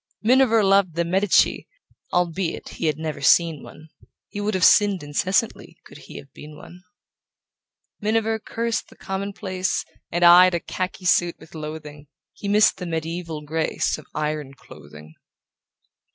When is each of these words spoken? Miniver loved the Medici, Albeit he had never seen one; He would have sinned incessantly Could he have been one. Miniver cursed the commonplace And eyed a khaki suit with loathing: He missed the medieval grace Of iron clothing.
Miniver 0.23 0.63
loved 0.63 0.95
the 0.95 1.05
Medici, 1.05 1.67
Albeit 2.11 2.69
he 2.69 2.87
had 2.87 2.97
never 2.97 3.21
seen 3.21 3.61
one; 3.61 3.89
He 4.29 4.41
would 4.41 4.55
have 4.55 4.63
sinned 4.65 5.03
incessantly 5.03 5.77
Could 5.85 5.99
he 5.99 6.17
have 6.17 6.33
been 6.33 6.57
one. 6.57 6.81
Miniver 7.99 8.39
cursed 8.39 8.89
the 8.89 8.95
commonplace 8.95 9.85
And 10.11 10.25
eyed 10.25 10.55
a 10.55 10.59
khaki 10.59 11.05
suit 11.05 11.35
with 11.37 11.53
loathing: 11.53 12.07
He 12.33 12.47
missed 12.47 12.77
the 12.77 12.87
medieval 12.87 13.43
grace 13.43 13.99
Of 13.99 14.07
iron 14.15 14.55
clothing. 14.55 15.13